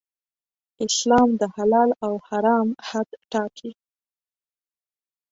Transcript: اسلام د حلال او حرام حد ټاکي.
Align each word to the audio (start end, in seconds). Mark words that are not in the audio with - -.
اسلام 0.87 1.29
د 1.41 1.43
حلال 1.55 1.89
او 2.05 2.13
حرام 2.27 2.67
حد 2.87 3.09
ټاکي. 3.31 3.71